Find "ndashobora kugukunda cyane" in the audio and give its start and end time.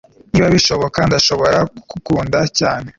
1.07-2.87